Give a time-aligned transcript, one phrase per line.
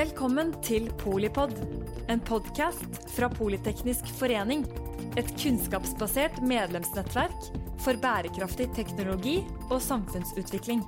[0.00, 1.50] Velkommen til Polipod,
[2.08, 4.62] en podkast fra Politeknisk forening.
[5.20, 7.48] Et kunnskapsbasert medlemsnettverk
[7.84, 9.34] for bærekraftig teknologi
[9.66, 10.80] og samfunnsutvikling.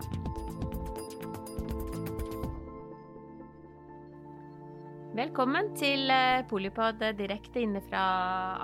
[5.19, 8.07] Velkommen til eh, Polipod eh, direkte inne fra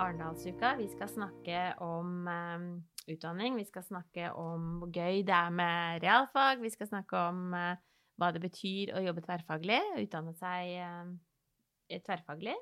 [0.01, 0.73] Arendalsuka.
[0.79, 2.65] Vi skal snakke om um,
[3.05, 3.59] utdanning.
[3.61, 6.65] Vi skal snakke om hvor gøy det er med realfag.
[6.65, 7.53] Vi skal snakke om
[8.19, 12.57] hva det betyr å jobbe tverrfaglig, utdanne seg uh, tverrfaglig.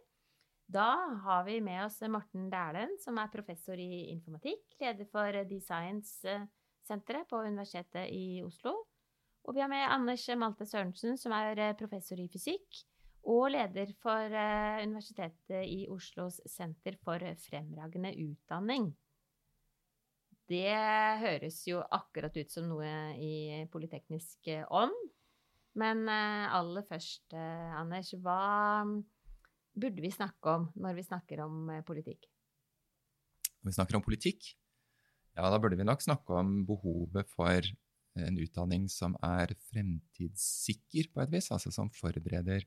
[0.67, 0.89] Da
[1.23, 7.39] har vi med oss Morten Dæhlen, som er professor i informatikk, leder for Designs-senteret på
[7.47, 8.75] Universitetet i Oslo.
[9.47, 12.83] Og vi har med Anders Malte Sørensen, som er professor i fysikk
[13.27, 14.35] og leder for
[14.83, 18.91] Universitetet i Oslos senter for fremragende utdanning.
[20.47, 20.75] Det
[21.23, 24.95] høres jo akkurat ut som noe i politeknisk ånd.
[25.77, 27.33] Men aller først,
[27.78, 28.81] Anders, hva
[29.78, 32.25] burde vi snakke om når vi snakker om politikk?
[33.61, 34.48] Når vi snakker om politikk,
[35.38, 37.61] ja, da burde vi nok snakke om behovet for
[38.17, 42.66] en utdanning som er fremtidssikker på et vis, altså som forbereder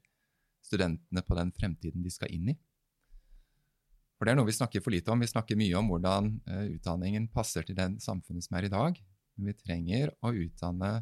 [0.63, 2.59] studentene på den fremtiden de skal inn i.
[4.21, 5.23] For det er noe vi snakker for lite om.
[5.25, 6.35] Vi snakker mye om hvordan
[6.77, 8.99] utdanningen passer til den samfunnet som er i dag.
[9.35, 11.01] Men vi trenger å utdanne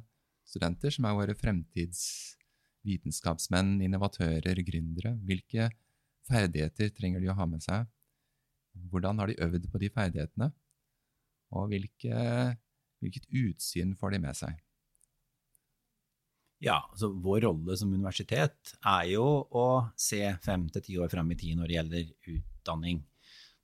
[0.49, 5.11] studenter som er våre fremtidsvitenskapsmenn, innovatører, gründere.
[5.29, 5.63] Hvilke
[6.29, 7.81] ferdigheter trenger de å ha med seg?
[8.89, 10.49] Hvordan har de øvd på de ferdighetene?
[11.57, 12.17] Og hvilke,
[13.01, 14.53] hvilket utsyn får de med seg?
[16.65, 19.67] Ja, altså Vår rolle som universitet er jo å
[19.99, 22.05] se fem til ti år fram i tid når det gjelder
[22.35, 22.99] utdanning.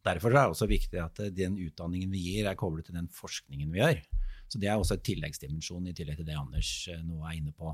[0.05, 3.73] Derfor er det også viktig at den utdanningen vi gir, er koblet til den forskningen
[3.73, 3.99] vi gjør.
[4.49, 6.71] Så Det er også et tilleggsdimensjon i tillegg til det Anders
[7.03, 7.73] nå er inne på.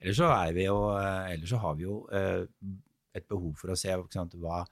[0.00, 0.76] Ellers så, jo,
[1.28, 1.96] ellers så har vi jo
[3.16, 4.62] et behov for å se sant, hva,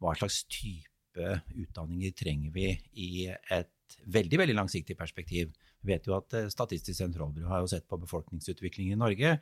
[0.00, 2.68] hva, slags type utdanninger trenger vi
[3.02, 5.50] i et veldig veldig langsiktig perspektiv.
[5.82, 9.34] Vi vet jo at Statistisk sentralbyrå har jo sett på befolkningsutviklingen i Norge,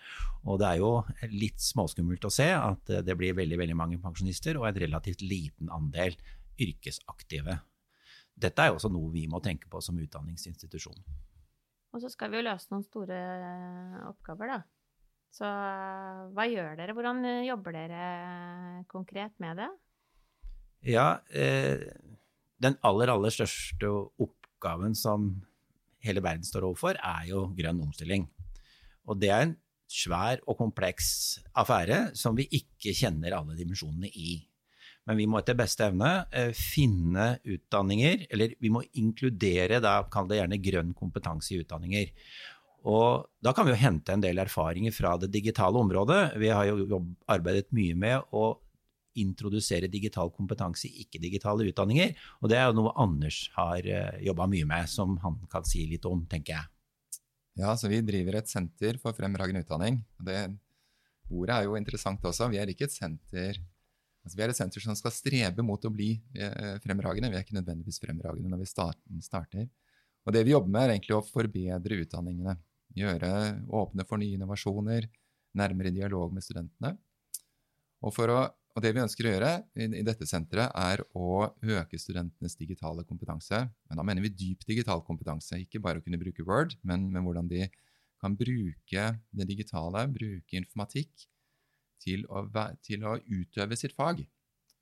[0.46, 0.90] og det er jo
[1.34, 5.72] litt småskummelt å se at det blir veldig veldig mange pensjonister og en relativt liten
[5.74, 6.16] andel
[6.62, 7.60] yrkesaktive.
[8.36, 10.98] Dette er jo også noe vi må tenke på som utdanningsinstitusjon.
[11.94, 13.20] Og så skal vi jo løse noen store
[14.10, 14.60] oppgaver, da.
[15.36, 15.48] Så
[16.36, 16.94] hva gjør dere?
[16.96, 18.04] Hvordan jobber dere
[18.90, 19.68] konkret med det?
[20.86, 21.82] Ja, eh,
[22.62, 23.90] den aller, aller største
[24.22, 25.28] oppgaven som
[26.04, 28.28] hele verden står overfor, er jo grønn omstilling.
[29.06, 29.56] Og det er en
[29.90, 34.40] svær og kompleks affære som vi ikke kjenner alle dimensjonene i.
[35.06, 36.26] Men vi må etter beste evne
[36.58, 42.10] finne utdanninger, eller vi må inkludere, da kall det gjerne grønn kompetanse i utdanninger.
[42.86, 46.36] Og da kan vi jo hente en del erfaringer fra det digitale området.
[46.38, 48.48] Vi har jo arbeidet mye med å
[49.16, 52.12] introdusere digital kompetanse i ikke-digitale utdanninger.
[52.42, 53.86] Og det er jo noe Anders har
[54.22, 56.72] jobba mye med, som han kan si litt om, tenker jeg.
[57.56, 60.02] Ja, så vi driver et senter for fremragende utdanning.
[60.20, 60.50] det
[61.26, 62.46] Ordet er jo interessant også.
[62.52, 63.56] Vi er ikke et senter
[64.26, 67.28] Altså, vi er et senter som skal strebe mot å bli eh, fremragende.
[67.30, 69.68] Vi er ikke nødvendigvis fremragende når vi starter.
[70.26, 72.56] Og det vi jobber med, er egentlig å forbedre utdanningene.
[72.98, 73.30] Gjøre
[73.70, 75.06] åpne for nye innovasjoner,
[75.54, 76.96] nærmere dialog med studentene.
[78.02, 78.40] Og, å,
[78.74, 83.06] og det vi ønsker å gjøre i, i, dette senteret, er å øke studentenes digitale
[83.06, 83.62] kompetanse.
[83.86, 85.62] Men da mener vi dyp digital kompetanse.
[85.62, 87.62] Ikke bare å kunne bruke Word, men, men hvordan de
[88.18, 91.28] kan bruke det digitale, bruke informatikk
[92.02, 92.44] til å,
[92.84, 94.22] til å, utøve sitt fag.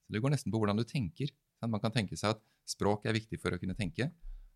[0.05, 1.33] Så Det går nesten på hvordan du tenker.
[1.65, 4.11] Man kan tenke seg at språk er viktig for å kunne tenke,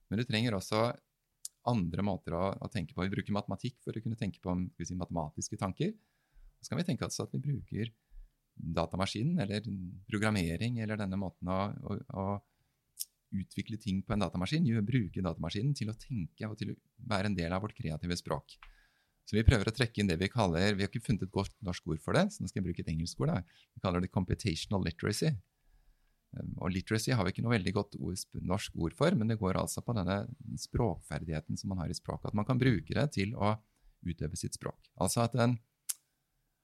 [0.09, 0.89] men du trenger også
[1.69, 3.05] andre måter å, å tenke på.
[3.05, 5.95] Vi bruker matematikk for å kunne tenke på si, matematiske tanker.
[6.61, 7.93] Så kan vi tenke oss at vi bruker
[8.59, 9.67] datamaskinen eller
[10.09, 12.25] programmering eller denne måten å, å, å
[13.39, 16.79] utvikle ting på en datamaskin, bruke datamaskinen til å tenke og til å
[17.11, 18.57] være en del av vårt kreative språk.
[19.29, 21.53] Så vi prøver å trekke inn det vi kaller Vi har ikke funnet et godt
[21.65, 23.35] norsk ord for det, så nå skal jeg bruke et engelsk ord.
[23.35, 23.61] Da.
[23.77, 25.35] Vi kaller det computational literacy.
[26.37, 27.99] Um, og literacy har vi ikke noe veldig godt
[28.49, 30.23] norsk ord for, men det går altså på denne
[30.61, 32.31] språkferdigheten som man har i språket.
[32.33, 33.55] At man kan bruke det til å
[34.09, 34.89] utøve sitt språk.
[34.97, 35.59] Altså at en,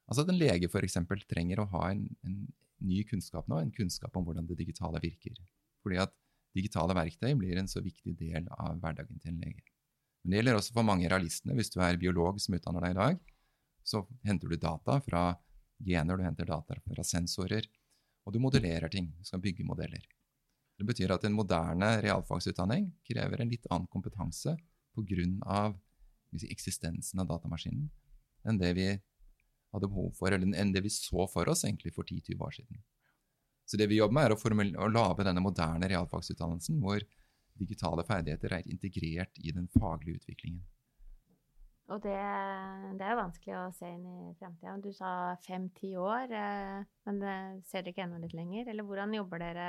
[0.08, 0.98] altså at en lege f.eks.
[1.28, 2.44] trenger å ha en, en,
[2.84, 5.36] ny kunnskap nå, en kunnskap om hvordan det digitale virker.
[5.84, 6.16] Fordi at
[6.56, 9.73] digitale verktøy blir en så viktig del av hverdagen til en lege.
[10.24, 11.54] Men det gjelder også for mange realistene.
[11.58, 13.22] Hvis du er biolog som utdanner deg i dag,
[13.84, 15.24] så henter du data fra
[15.84, 17.66] gener, du henter data fra sensorer,
[18.24, 19.10] og du modellerer ting.
[19.20, 20.04] Du skal bygge modeller.
[20.80, 24.56] Det betyr at en moderne realfagsutdanning krever en litt annen kompetanse
[24.96, 25.66] pga.
[26.34, 27.84] Si, eksistensen av datamaskinen
[28.44, 32.06] enn det vi hadde behov for, eller enn det vi så for oss egentlig for
[32.06, 32.80] 10-20 år siden.
[33.64, 37.04] Så det vi jobber med, er å, å lage denne moderne realfagsutdannelsen hvor
[37.58, 40.64] digitale ferdigheter er integrert i den faglige utviklingen.
[41.92, 42.16] Og det,
[42.96, 44.76] det, er vanskelig å se inn i fremtida.
[44.80, 47.18] Du sa fem-ti år, eh, men
[47.68, 48.70] ser dere ikke enda litt lenger?
[48.72, 49.66] Eller hvordan jobber dere?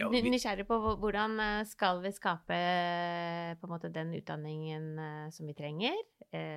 [0.00, 0.22] Ja, vi...
[0.24, 4.88] Nysgjerrig på hvordan eh, skal vi skape eh, på en måte den utdanningen
[5.36, 6.00] som vi trenger,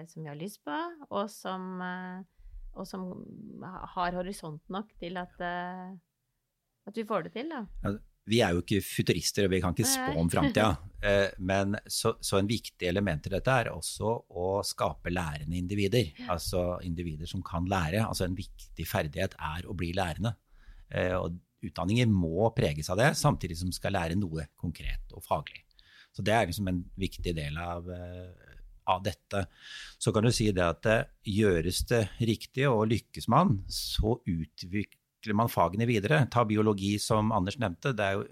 [0.08, 0.76] som vi har lyst på,
[1.10, 1.82] og som,
[2.80, 3.10] og som
[3.98, 5.36] har horisont nok til at,
[6.88, 7.66] at vi får det til, da?
[7.84, 7.92] Ja,
[8.30, 10.74] vi er jo ikke futurister, og vi kan ikke spå om framtida.
[11.06, 14.10] Eh, men så, så, en viktig element i dette er også
[14.42, 16.08] å skape lærende individer.
[16.34, 18.00] Altså individer som kan lære.
[18.02, 20.32] Altså en viktig ferdighet er å bli lærende.
[20.90, 25.62] Eh, og utdanninger må preges av det, samtidig som skal lære noe konkret og faglig.
[26.10, 28.58] Så det er liksom en viktig del av, eh,
[28.90, 29.46] av dette.
[30.02, 30.90] Så kan du si det at
[31.22, 36.28] gjøres det riktig og lykkes man, så utvikler utvikler man fagene videre.
[36.30, 37.94] Ta biologi, som Anders nevnte.
[37.94, 38.26] Jo,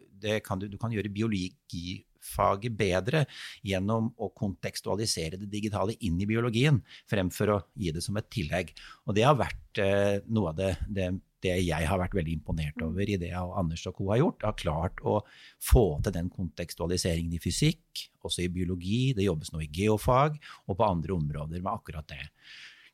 [0.43, 3.25] kan du, du, kan gjøre biologifaget bedre
[3.63, 8.73] gjennom å kontekstualisere det digitale inn i biologien, fremfor å gi det som et tillegg.
[9.07, 11.09] Og det har vært eh, noe av det, det,
[11.43, 14.11] det, jeg har vært veldig imponert over i det Anders og co.
[14.13, 14.45] har gjort.
[14.47, 15.19] Har klart å
[15.59, 19.11] få til den kontekstualiseringen i fysikk, også i biologi.
[19.17, 22.29] Det jobbes nå i geofag og på andre områder med akkurat det.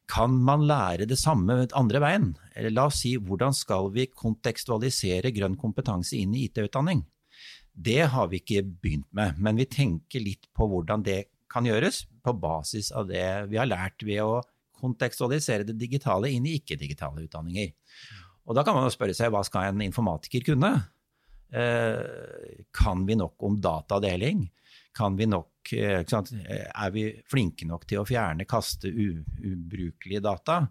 [0.10, 2.32] Kan man lære det samme andre veien?
[2.58, 7.04] Eller la oss si, hvordan skal vi kontekstualisere grønn kompetanse inn i IT-utdanning?
[7.74, 12.04] Det har vi ikke begynt med, men vi tenker litt på hvordan det kan gjøres,
[12.26, 14.42] på basis av det vi har lært ved å
[14.80, 17.72] kontekstualisere det digitale inn i ikke-digitale utdanninger.
[18.50, 20.72] Og da kan man jo spørre seg hva skal en informatiker kunne?
[21.50, 24.48] Eh, kan vi nok om datadeling?
[24.96, 30.62] Kan vi nok, eh, er vi flinke nok til å fjerne, kaste ubrukelige data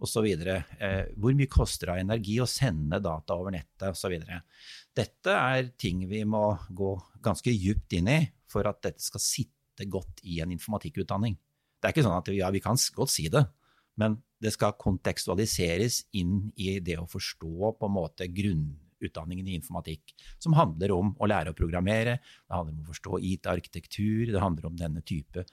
[0.00, 0.26] osv.?
[0.26, 4.16] Eh, hvor mye koster det av energi å sende data over nettet osv.?
[4.96, 9.86] Dette er ting vi må gå ganske djupt inn i for at dette skal sitte
[9.90, 11.36] godt i en informatikkutdanning.
[11.76, 13.44] Det er ikke sånn at ja, vi kan godt si det,
[14.00, 18.74] men det skal kontekstualiseres inn i det å forstå på en måte grunn
[19.06, 23.20] utdanningen i informatikk, som handler om å lære å programmere, det handler om å forstå
[23.32, 25.44] IT-arkitektur, det handler om denne type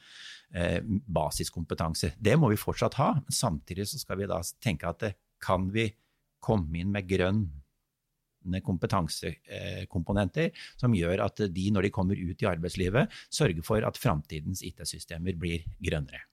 [0.53, 2.13] eh, basiskompetanse.
[2.19, 5.13] Det må vi fortsatt ha, men samtidig skal vi da tenke at det,
[5.43, 5.89] kan vi
[6.43, 12.47] komme inn med grønne kompetansekomponenter eh, som gjør at de, når de kommer ut i
[12.49, 16.25] arbeidslivet, sørger for at framtidens IT-systemer blir grønnere.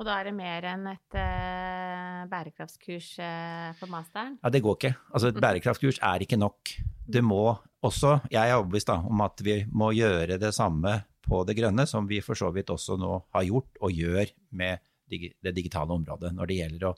[0.00, 4.38] Og da er det mer enn et uh, bærekraftskurs uh, på masteren?
[4.40, 4.94] Ja, det går ikke.
[5.12, 6.72] Altså, et bærekraftskurs er ikke nok.
[7.04, 7.42] Det må
[7.84, 10.94] også, jeg er overbevist om at vi må gjøre det samme
[11.26, 14.80] på det grønne, som vi for så vidt også nå har gjort og gjør med
[15.10, 16.96] det digitale området, når det gjelder å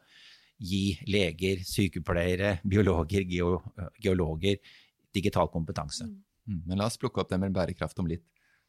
[0.62, 3.26] gi leger, sykepleiere, biologer,
[3.98, 4.76] geologer
[5.16, 6.06] digital kompetanse.
[6.06, 6.62] Mm.
[6.69, 8.25] Men la oss plukke opp det med bærekraft om litt.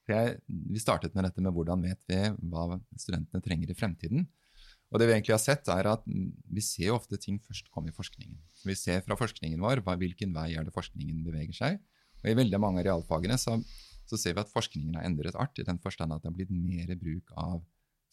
[0.10, 2.18] Jeg, vi startet med dette med hvordan vet vi
[2.52, 4.26] hva studentene trenger i fremtiden.
[4.94, 7.96] Og det Vi egentlig har sett er at vi ser ofte ting først komme i
[7.96, 8.36] forskningen.
[8.54, 11.80] Så vi ser fra forskningen vår hva, hvilken vei er det forskningen beveger seg.
[12.22, 13.58] Og I veldig mange av realfagene så,
[14.06, 16.54] så, ser vi at forskningen har endret art, i den forstand at det har blitt
[16.54, 17.64] mer bruk av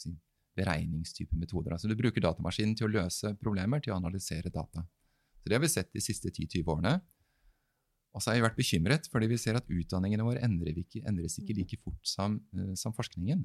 [0.01, 0.15] si,
[0.57, 1.77] beregningstype metoder.
[1.77, 4.87] Altså Du bruker datamaskinen til å løse problemer, til å analysere data.
[5.43, 6.97] Så Det har vi sett de siste 10-20 årene.
[8.11, 11.39] Og så har jeg vært bekymret, fordi vi ser at utdanningene våre endres ikke, endres
[11.39, 13.45] ikke like fort som, uh, som, forskningen.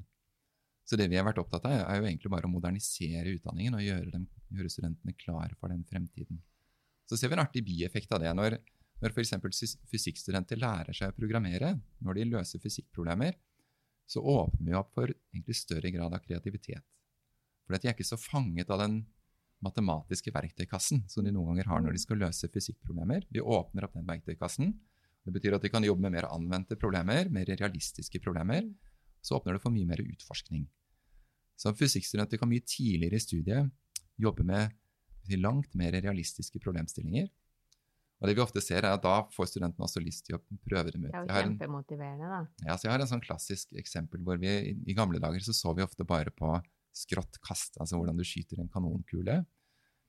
[0.86, 3.84] Så det vi har vært opptatt av, er jo egentlig bare å modernisere utdanningen og
[3.84, 6.42] gjøre, dem, gjøre studentene klare for den fremtiden.
[7.06, 8.32] Så ser vi en artig bieffekt av det.
[8.34, 8.58] Når,
[9.02, 9.76] når f.eks.
[9.90, 13.38] fysikkstudenter lærer seg å programmere, når de løser fysikkproblemer,
[14.06, 16.82] så åpner vi opp for egentlig større grad av kreativitet.
[17.66, 19.00] For de er ikke så fanget av den
[19.64, 23.24] matematiske verktøykassen som de noen ganger har når de skal løse fysikkproblemer.
[23.32, 24.74] Vi åpner opp den verktøykassen.
[25.26, 28.68] Det betyr at de kan jobbe med mer anvendte problemer, mer realistiske problemer.
[29.24, 30.68] Så åpner det for mye mer utforskning.
[31.56, 33.72] Så fysikkstudenter kan mye tidligere i studiet
[34.20, 34.76] jobbe med
[35.40, 37.26] langt mer realistiske problemstillinger.
[38.20, 40.92] Og det vi ofte ser er at Da får studentene også lyst til å prøve
[40.94, 41.12] dem ut.
[41.12, 42.38] Det er jo kjempemotiverende, da.
[42.64, 45.74] Ja, så Jeg har en sånn klassisk eksempel hvor vi i gamle dager så, så
[45.76, 46.54] vi ofte bare på
[46.96, 49.42] skrått kast, altså hvordan du skyter en kanonkule.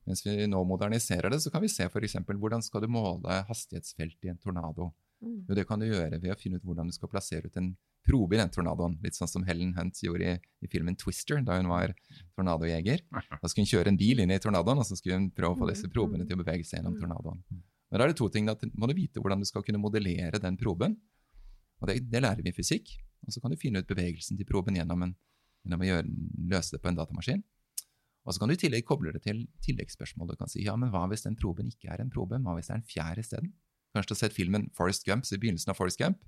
[0.08, 2.16] Mens vi nå moderniserer det, så kan vi se f.eks.
[2.30, 4.94] hvordan skal du måle hastighetsfelt i en tornado.
[5.20, 5.42] Mm.
[5.50, 7.74] Jo, det kan du gjøre ved å finne ut hvordan du skal plassere ut en
[8.08, 8.96] probe i den tornadoen.
[9.04, 11.92] Litt sånn som Helen Hunt gjorde i, i filmen 'Twister', da hun var
[12.38, 13.04] tornadojeger.
[13.42, 15.60] Da skulle hun kjøre en bil inn i tornadoen, og så skulle hun prøve å
[15.60, 17.44] få disse probene til å bevege seg gjennom tornadoen.
[17.92, 18.48] Men da er det to ting.
[18.48, 20.96] Da må du vite hvordan du skal kunne modellere den proben.
[21.82, 22.96] Og det, det lærer vi i fysikk.
[23.26, 25.16] Og så kan du finne ut bevegelsen til proben gjennom en
[25.68, 26.08] gjennom å gjøre,
[26.56, 27.44] løse det på en datamaskin.
[28.28, 30.32] Og så kan du i tillegg koble det til tilleggsspørsmål.
[30.34, 32.40] Du kan si ja, men hva hvis den proben ikke er en probe?
[32.44, 33.54] Hva hvis det er en fjær isteden?
[33.96, 36.26] Kanskje du har sett filmen Forest Gump, så i begynnelsen av Forest Gump.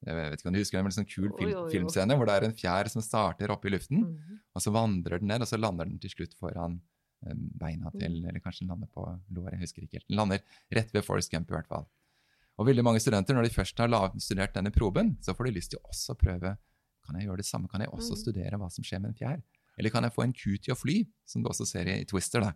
[0.00, 1.70] Jeg vet ikke om du husker en sånn kul film, film, jo, jo.
[1.74, 4.38] filmscene hvor det er en fjær som starter oppe i luften, Mhm.
[4.56, 6.80] og så vandrer den ned, og så lander den til slutt foran
[7.22, 8.28] beina til Mm.
[8.28, 10.08] Eller kanskje den lander på låret, jeg husker ikke helt.
[10.08, 10.40] Den lander
[10.72, 11.86] rett ved Forest Gump i hvert fall.
[12.58, 15.70] Og veldig mange studenter, når de først har studert denne proben, så får de lyst
[15.70, 16.56] til å også prøve
[17.06, 17.68] Kan jeg gjøre det samme?
[17.70, 18.22] Kan jeg også Mm.
[18.24, 19.42] studere hva som skjer med en fjær?
[19.78, 22.40] Eller kan jeg få en ku til å fly, som du også ser i Twister?
[22.42, 22.52] da.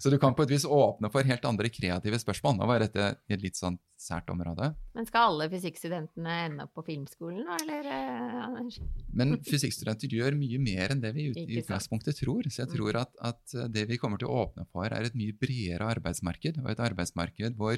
[0.00, 2.56] Så du kan på et vis åpne for helt andre kreative spørsmål.
[2.56, 4.74] Nå var dette et litt sånn sært område.
[4.94, 7.84] Men skal alle fysikkstudentene ende opp på filmskolen, eller?
[7.84, 8.78] eh, Anders?
[9.12, 12.42] Men fysikkstudenter gjør mye mer enn det vi i ut- i utgangspunktet tror.
[12.48, 12.76] Så jeg Mm.
[12.76, 16.58] tror at, at det vi kommer til å åpne for, er et mye bredere arbeidsmarked.
[16.64, 17.76] Og et arbeidsmarked hvor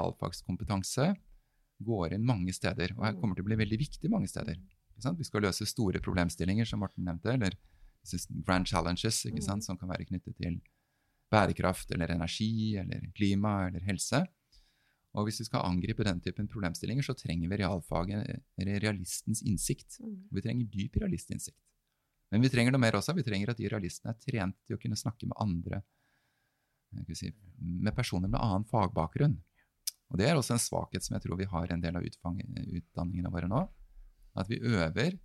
[0.00, 1.14] realfagskompetanse
[1.82, 4.56] går inn mange steder, og her kommer til å bli veldig viktig mange steder.
[5.18, 7.56] Vi skal løse store problemstillinger, som Morten nevnte, eller
[8.46, 9.64] grand challenges sant?
[9.64, 10.60] som kan være knyttet til
[11.30, 14.24] bærekraft eller energi eller klima eller helse.
[15.18, 19.98] Og hvis vi skal angripe den typen problemstillinger, så trenger vi realfaget, eller realistens innsikt.
[19.98, 20.28] Mm.
[20.30, 21.58] Vi trenger dyp realistinnsikt.
[22.30, 23.16] Men vi trenger noe mer også.
[23.18, 25.82] Vi trenger at de realistene er trent til å kunne snakke med andre,
[27.18, 29.34] si, med personer med annen fagbakgrunn.
[30.10, 33.34] Og det er også en svakhet som jeg tror vi har en del av utdanningene
[33.34, 33.64] våre nå.
[34.38, 35.16] At vi øver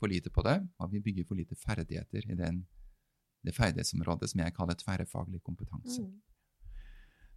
[0.00, 2.64] for lite på det, og vi bygger for lite ferdigheter i den,
[3.44, 6.02] det ferdighetsområdet som jeg kaller tverrfaglig kompetanse.
[6.02, 6.18] Mm.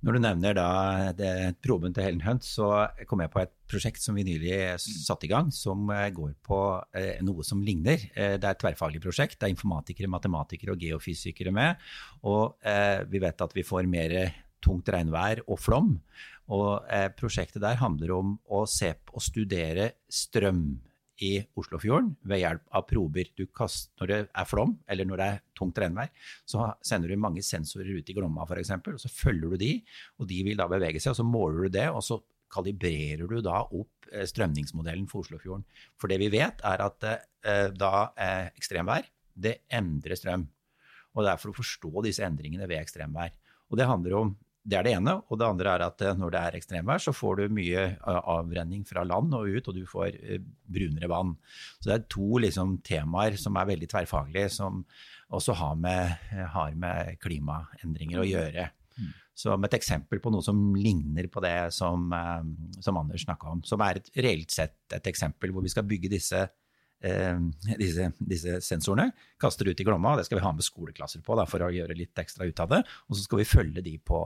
[0.04, 0.70] Når du nevner da
[1.16, 1.32] det,
[1.64, 5.32] proben til Helen Hunt, så kom jeg på et prosjekt som vi nylig satte i
[5.32, 6.60] gang, som eh, går på
[7.00, 8.04] eh, noe som ligner.
[8.12, 9.38] Eh, det er et tverrfaglig prosjekt.
[9.40, 11.80] Det er informatikere, matematikere og geofysikere med.
[12.28, 14.18] Og eh, vi vet at vi får mer
[14.64, 15.96] tungt regnvær og flom.
[16.52, 16.84] Og
[17.16, 20.66] prosjektet der handler om å se på og studere strøm
[21.22, 23.30] i Oslofjorden ved hjelp av prober.
[23.38, 26.10] Du kaster, når det er flom, eller når det er tungt regnvær,
[26.50, 29.74] så sender du mange sensorer ut i Glomma f.eks., og så følger du de,
[30.18, 32.20] og de vil da bevege seg, og så måler du det, og så
[32.54, 35.66] kalibrerer du da opp eh, strømningsmodellen for Oslofjorden.
[36.00, 40.48] For det vi vet, er at eh, da eh, ekstremvær, det endrer strøm.
[41.14, 43.34] Og det er for å forstå disse endringene ved ekstremvær.
[43.70, 45.16] Og det handler om det er det ene.
[45.28, 48.22] Og det andre er at eh, når det er ekstremvær, så får du mye eh,
[48.32, 50.44] avrenning fra land og ut, og du får eh,
[50.76, 51.34] brunere vann.
[51.80, 54.86] Så det er to liksom, temaer som er veldig tverrfaglige, som
[55.34, 58.68] også har med, har med klimaendringer å gjøre.
[58.94, 59.12] Mm.
[59.44, 62.12] Som et eksempel på noe som ligner på det som,
[62.86, 63.64] som Anders snakka om.
[63.66, 66.44] Som er et, reelt sett et eksempel hvor vi skal bygge disse,
[67.04, 69.12] disse, disse sensorene.
[69.42, 71.98] kaster ut i Glomma, det skal vi ha med skoleklasser på da, for å gjøre
[72.00, 72.82] litt ekstra ut av det.
[73.10, 74.20] Og så skal vi følge de på,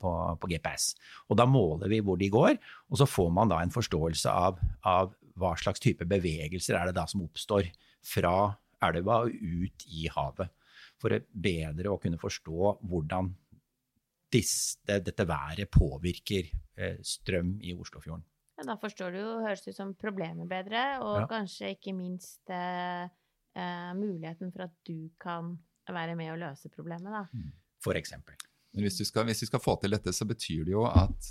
[0.00, 0.92] på, på GPS.
[1.28, 2.58] Og da måler vi hvor de går,
[2.90, 6.98] og så får man da en forståelse av, av hva slags type bevegelser er det
[6.98, 7.70] da som oppstår
[8.04, 8.36] fra
[8.84, 10.52] elva og ut i havet.
[10.98, 13.30] For bedre å kunne forstå hvordan
[14.32, 18.26] disse, dette været påvirker eh, strøm i Oslofjorden.
[18.58, 21.26] Ja, da forstår du jo, høres ut som problemet bedre, og Ja.
[21.30, 23.04] kanskje ikke minst eh,
[23.54, 25.56] eh, muligheten for at du kan
[25.88, 27.24] være med å løse problemet, da.
[27.80, 28.34] For eksempel.
[28.74, 31.30] Men hvis du, skal, hvis du skal få til dette, så betyr det jo at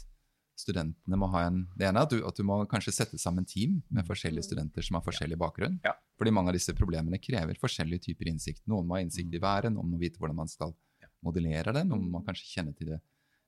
[0.57, 3.45] studentene må ha en Det ene er at du, at du må kanskje sette sammen
[3.45, 5.77] team med forskjellige studenter som har forskjellig bakgrunn.
[5.85, 5.93] Ja.
[6.17, 8.63] Fordi mange av disse problemene krever forskjellige typer innsikt.
[8.65, 10.73] Noen må ha innsikt i været, noen må vite hvordan man skal
[11.21, 12.99] modellere det, noen må kanskje kjenne til det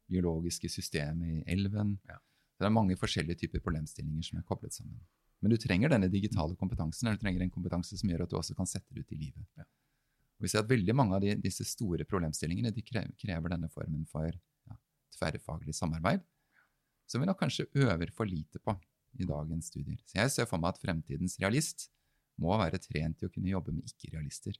[0.09, 1.97] biologiske systemet i elven.
[2.09, 2.17] Ja.
[2.59, 4.99] Det er mange forskjellige typer problemstillinger som er koblet sammen.
[5.39, 8.35] Men du trenger denne digitale kompetansen, eller du trenger en kompetanse som gjør at du
[8.39, 9.45] også kan sette det ut i livet.
[9.55, 9.63] Ja.
[10.39, 13.71] Og vi ser at veldig mange av de, disse store problemstillingene de krever, krever denne
[13.71, 14.75] formen for ja,
[15.15, 16.25] tverrfaglig samarbeid,
[17.09, 18.75] som vi nok kanskje øver for lite på
[19.19, 19.97] i dagens studier.
[20.05, 21.87] Så jeg ser for meg at fremtidens realist
[22.39, 24.59] må være trent i å kunne jobbe med ikke-realister.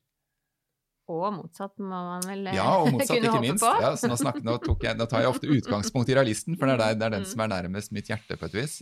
[1.10, 3.63] Og motsatt må man vel eh, Ja, og motsatt, kunne ikke håpe minst.
[3.66, 3.72] på.
[3.82, 6.75] Ja, så nå, snakker, nå, jeg, nå tar jeg ofte utgangspunkt i realisten, for det
[6.75, 7.32] er, der, det er den Mm.
[7.32, 8.75] som er nærmest mitt hjerte på et vis.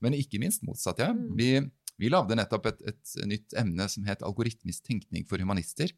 [0.00, 1.10] Men ikke minst motsatt, ja.
[1.12, 1.34] Mm.
[1.36, 1.50] Vi,
[2.00, 5.92] vi lagde nettopp et, et nytt emne som het algoritmisk tenkning for humanister.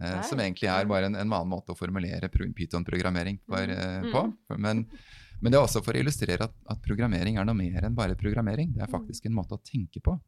[0.00, 3.56] Eh, som egentlig er bare en, en annen måte å formulere pro- Python-programmering Mm.
[3.56, 4.12] eh, Mm.
[4.12, 4.22] på.
[4.58, 4.84] Men,
[5.40, 8.16] men det er også for å illustrere at, at programmering er noe mer enn bare
[8.16, 8.72] programmering.
[8.76, 10.18] Det er faktisk en måte å tenke på.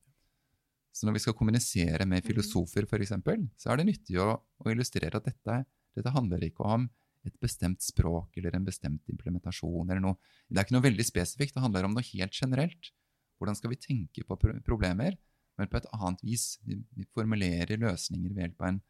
[0.92, 3.14] Så når vi skal kommunisere med filosofer, f.eks.,
[3.56, 5.62] så er det nyttig å, å illustrere at dette,
[5.96, 6.84] dette handler ikke om
[7.26, 10.18] et bestemt språk eller en bestemt implementasjon eller noe.
[10.48, 12.90] Det er ikke noe veldig spesifikt, det handler om noe helt generelt.
[13.38, 15.16] Hvordan skal vi tenke på problemer,
[15.58, 16.56] men på et annet vis?
[16.66, 16.78] Vi,
[17.14, 18.82] formulerer løsninger ved hjelp av en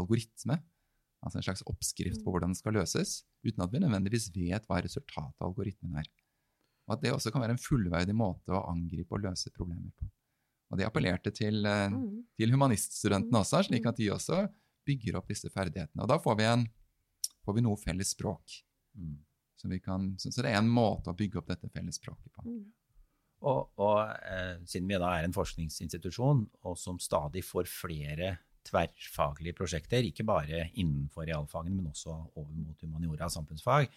[0.00, 0.56] algoritme,
[1.20, 4.80] altså en slags oppskrift på hvordan den skal løses, uten at vi nødvendigvis vet hva
[4.84, 6.08] resultatet av algoritmen er.
[6.88, 10.08] Og at det også kan være en fullverdig måte å angripe og løse problemer på.
[10.70, 12.24] Og det appellerte til, eh, Mm.
[12.38, 14.48] til humaniststudentene også, slik at de også
[14.86, 16.02] bygger opp disse ferdighetene.
[16.02, 16.66] Og da får vi, en,
[17.44, 18.62] får vi noe felles språk.
[18.96, 19.18] Mm.
[19.56, 22.32] Så, vi kan, så, så det er en måte å bygge opp dette felles språket
[22.32, 22.46] på.
[22.46, 22.72] Mm.
[23.42, 29.56] Og, og eh, siden vi da er en forskningsinstitusjon, og som stadig får flere tverrfaglige
[29.56, 33.88] prosjekter, ikke bare innenfor realfagene, men også over mot humaniora og samfunnsfag,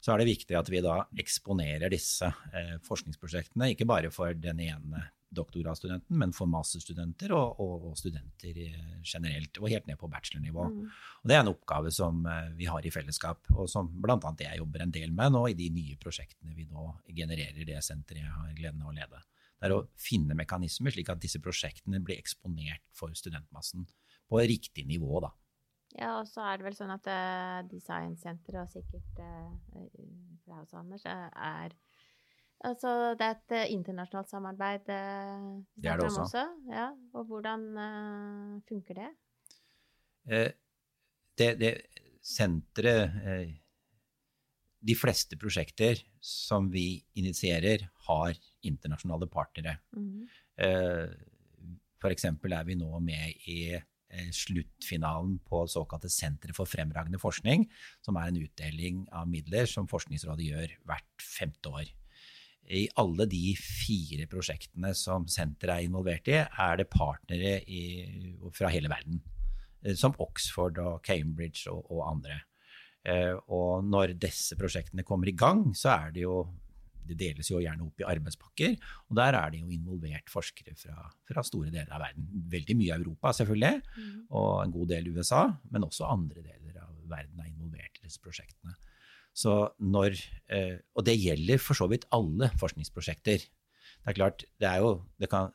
[0.00, 4.62] så er det viktig at vi da eksponerer disse eh, forskningsprosjektene, ikke bare for den
[4.62, 10.10] ene doktorgradsstudenten, men for masterstudenter og, og, og studenter eh, generelt, og helt ned på
[10.12, 10.68] bachelornivå.
[10.68, 10.86] Mm.
[11.22, 14.18] Og Det er en oppgave som eh, vi har i fellesskap, og som bl.a.
[14.44, 17.80] jeg jobber en del med nå i de nye prosjektene vi nå genererer i det
[17.84, 19.24] senteret jeg har gleden av å lede.
[19.62, 23.86] Det er å finne mekanismer slik at disse prosjektene blir eksponert for studentmassen
[24.32, 25.20] på riktig nivå.
[25.24, 25.32] da.
[25.92, 30.62] Ja, og så er det vel sånn at uh, designsenteret, og sikkert uh, for deg
[30.64, 31.76] også, Anders, er
[32.62, 36.20] Altså, det er et internasjonalt samarbeid Det er det også.
[36.28, 36.44] også.
[36.70, 36.84] Ja,
[37.18, 39.08] og hvordan uh, funker det?
[40.30, 40.52] Eh,
[41.38, 41.72] det, det
[42.22, 43.52] senteret eh,
[44.82, 49.76] De fleste prosjekter som vi initierer, har internasjonale partnere.
[49.94, 50.26] Mhm.
[50.58, 51.12] Eh,
[52.02, 52.24] F.eks.
[52.26, 53.84] er vi nå med i eh,
[54.34, 57.66] sluttfinalen på såkalte Senteret for fremragende forskning,
[58.04, 61.90] som er en utdeling av midler som Forskningsrådet gjør hvert femte år.
[62.72, 68.70] I alle de fire prosjektene som senteret er involvert i, er det partnere i, fra
[68.70, 69.22] hele verden.
[69.84, 72.42] eh, Som Oxford og Cambridge og, og andre.
[73.04, 76.36] Eh, Og når disse prosjektene kommer i gang, så er det jo
[77.08, 78.76] Det deles jo gjerne opp i arbeidspakker,
[79.10, 82.28] og der er det jo involvert forskere fra, fra store deler av verden.
[82.52, 84.20] Veldig mye Europa, selvfølgelig, mm.
[84.30, 85.42] og en god del USA,
[85.72, 88.76] men også andre deler av verden er involvert i disse prosjektene.
[89.32, 90.18] Så når,
[90.52, 93.48] eh, og det gjelder for så vidt alle forskningsprosjekter.
[94.02, 95.52] Det er klart, det er jo, det kan,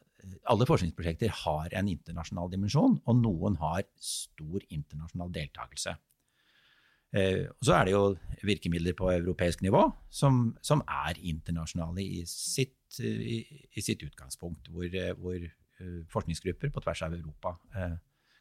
[0.50, 5.94] alle forskningsprosjekter har en internasjonal dimensjon, og noen har stor internasjonal deltakelse.
[7.16, 8.02] Eh, og så er det jo
[8.44, 13.39] virkemidler på europeisk nivå som, som er internasjonale i sitt, i,
[13.72, 17.56] i sitt utgangspunkt, hvor, eh, hvor eh, forskningsgrupper på tvers av Europa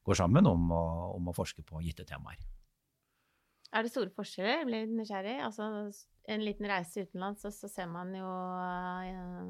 [0.07, 0.85] går sammen om å,
[1.17, 2.43] om å forske på gitte temaer.
[3.75, 4.61] Er det store forskjeller?
[4.61, 5.39] Jeg blir nysgjerrig.
[5.43, 5.67] Altså,
[6.31, 8.29] en liten reise utenlands, så, så ser man jo
[8.63, 9.41] eh,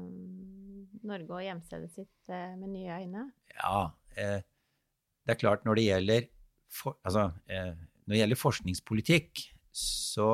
[1.07, 3.27] Norge og hjemstedet sitt med nye øyne.
[3.53, 4.41] Ja, eh,
[5.25, 6.27] det er klart når det gjelder,
[6.73, 9.41] for, altså, eh, når det gjelder forskningspolitikk,
[9.77, 10.27] så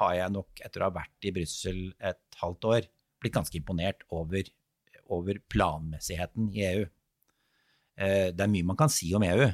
[0.00, 2.88] har jeg nok, etter å ha vært i Brussel et halvt år,
[3.20, 4.48] blitt ganske imponert over,
[5.12, 6.86] over planmessigheten i EU.
[8.00, 9.50] Eh, det er mye man kan si om EU,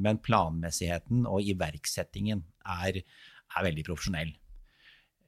[0.00, 2.40] men planmessigheten og iverksettingen
[2.80, 4.32] er, er veldig profesjonell.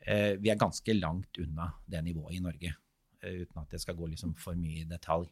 [0.03, 2.75] Eh, vi er ganske langt unna det nivået i Norge,
[3.21, 5.29] eh, uten at jeg skal gå liksom for mye i detalj.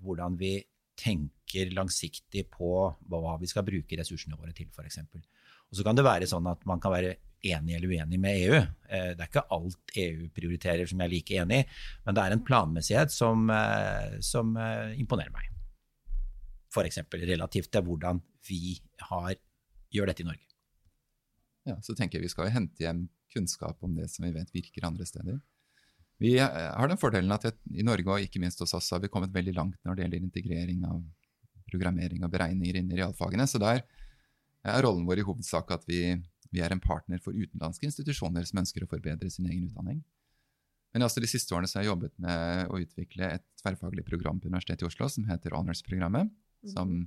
[0.00, 0.58] Hvordan vi
[1.00, 2.70] tenker langsiktig på
[3.08, 5.00] hva vi skal bruke ressursene våre til, f.eks.
[5.70, 7.14] Og så kan det være sånn at man kan være
[7.46, 8.56] enig eller uenig med EU.
[8.56, 11.68] Eh, Det er ikke alt EU prioriterer som jeg er like enig i,
[12.04, 15.48] men det er en planmessighet som, eh, som eh, imponerer meg.
[16.70, 17.00] F.eks.
[17.12, 18.78] relativt til hvordan vi
[19.10, 19.34] har,
[19.90, 20.46] gjør dette i Norge.
[21.66, 24.52] Ja, så tenker jeg vi skal jo hente hjem kunnskap om det som vi vet
[24.54, 25.40] virker andre steder.
[26.20, 29.08] Vi eh, har den fordelen at i Norge og ikke minst hos oss har vi
[29.12, 31.00] kommet veldig langt når det gjelder integrering av
[31.70, 33.46] programmering og beregninger inn i realfagene.
[33.48, 33.82] Så der
[34.66, 36.02] er rollen vår i hovedsak at vi,
[36.52, 40.02] vi er en partner for utenlandske institusjoner som ønsker å forbedre sin egen utdanning.
[40.92, 44.40] Men også de siste årene så har jeg jobbet med å utvikle et tverrfaglig program
[44.42, 46.32] på Universitetet i Oslo som heter Honors-programmet.
[46.66, 47.06] Som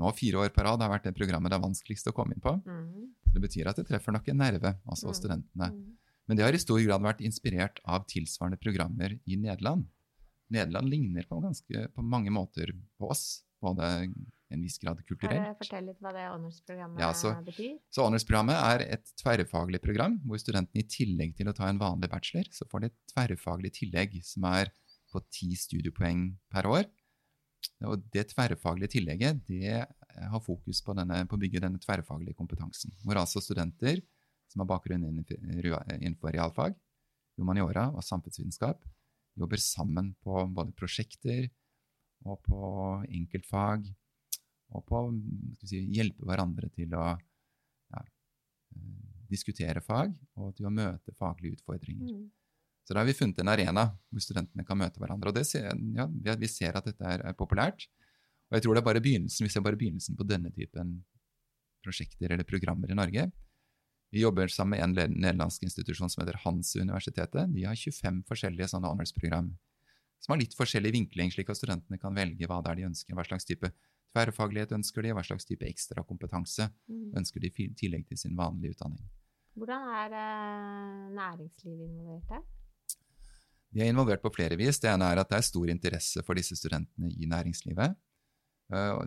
[0.00, 2.42] nå fire år på rad har vært det programmet det er vanskeligst å komme inn
[2.42, 2.56] på.
[2.66, 3.06] Mhm.
[3.30, 5.22] Så det betyr at det treffer nok en nerve også hos Mm.
[5.22, 5.68] studentene.
[6.30, 9.88] Men det har i stor grad vært inspirert av tilsvarende programmer i Nederland.
[10.54, 15.56] Nederland ligner på, ganske, på mange måter på oss, både en viss grad Kan du
[15.58, 17.80] fortelle litt hva det honors-programmet Ja, så- betyr?
[17.90, 22.08] Så Honors-programmet er et tverrfaglig program hvor studentene i tillegg til å ta en vanlig
[22.14, 24.70] bachelor, så får de et tverrfaglig tillegg som er
[25.10, 26.86] på ti studiepoeng per år.
[27.90, 29.82] Og det tverrfaglige tillegget det
[30.14, 32.94] har fokus på, denne, på å bygge denne tverrfaglige kompetansen.
[33.02, 33.98] Hvor altså studenter
[34.50, 36.74] som har bakgrunn innenfor realfag,
[37.38, 38.82] humaniora og samfunnsvitenskap,
[39.38, 41.46] jobber sammen på både prosjekter
[42.26, 42.60] og på
[43.08, 43.86] enkeltfag,
[44.70, 45.12] og på å
[45.66, 48.02] si, hjelpe hverandre til å ja,
[48.74, 48.98] eh,
[49.30, 52.10] diskutere fag, og til å møte faglige utfordringer.
[52.12, 52.28] Mm.
[52.86, 55.30] Så da har vi funnet en arena hvor studentene kan møte hverandre.
[55.30, 57.86] Og det ser, ja, vi- vi ser at dette er, er populært.
[58.50, 61.04] Og jeg tror det er bare begynnelsen, vi ser bare begynnelsen på denne typen
[61.84, 63.30] prosjekter eller programmer i Norge.
[64.10, 67.52] Vi jobber sammen med en nederlandsk institusjon som heter Hans-universitetet.
[67.54, 69.52] De har 25 forskjellige sånne honors-program
[70.20, 73.14] som har litt forskjellig vinkling, slik at studentene kan velge hva det er de ønsker,
[73.16, 73.70] hva slags type
[74.12, 77.12] tverrfaglighet ønsker de, hva slags type ekstrakompetanse Mm.
[77.16, 79.06] ønsker de i tillegg til sin vanlige utdanning.
[79.54, 82.42] Hvordan er eh, næringslivet involvert her?
[83.70, 84.80] De er involvert på flere vis.
[84.82, 87.94] Det ene er at det er stor interesse for disse studentene i næringslivet.
[88.70, 89.02] Eh,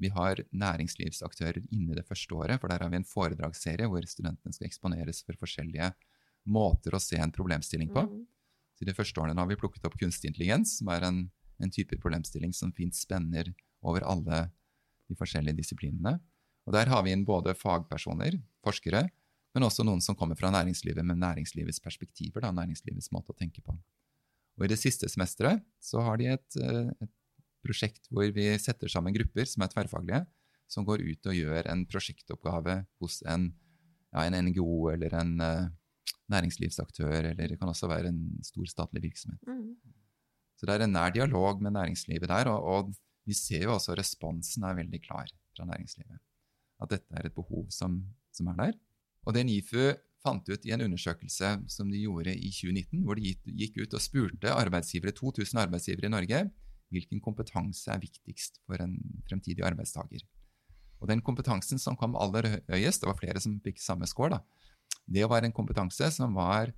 [0.00, 4.54] Vi har næringslivsaktører inne det første året, for der har vi en foredragsserie hvor studentene
[4.54, 5.90] skal eksponeres for forskjellige
[6.48, 8.06] måter å se en problemstilling på.
[8.06, 8.22] Mm.
[8.78, 11.20] Så I de første årene har vi plukket opp kunstig intelligens, som er en,
[11.60, 13.52] en type problemstilling som fint spenner
[13.84, 14.46] over alle
[15.10, 16.16] de forskjellige disiplinene.
[16.64, 19.08] Og Der har vi inn både fagpersoner, forskere,
[19.52, 23.60] men også noen som kommer fra næringslivet med næringslivets perspektiver, da, næringslivets måte å tenke
[23.60, 23.74] på.
[24.56, 27.12] Og I det siste semesteret så har de et, eh, et
[27.64, 30.24] prosjekt hvor vi setter sammen grupper som er tverrfaglige,
[30.70, 33.50] som går ut og gjør en prosjektoppgave hos en,
[34.14, 35.70] ja, en NGO eller en uh,
[36.30, 39.42] næringslivsaktør, eller det kan også være en stor statlig virksomhet.
[39.48, 39.74] Mm.
[40.58, 42.92] Så det er en nær dialog med næringslivet der, og, og
[43.26, 46.20] vi ser jo også responsen er veldig klar fra næringslivet.
[46.80, 47.98] At dette er et behov som,
[48.32, 48.78] som er der.
[49.26, 49.90] Og det NIFU
[50.24, 54.04] fant ut i en undersøkelse som de gjorde i 2019, hvor de gikk- ut og
[54.04, 56.40] spurte arbeidsgivere, 2000 arbeidsgivere i Norge
[56.90, 58.96] hvilken kompetanse er viktigst for en
[59.28, 60.24] fremtidig arbeidstaker.
[61.00, 64.40] Og den kompetansen som kom aller høyest, det var flere som fikk samme score, da,
[65.10, 66.72] det var en kompetanse som var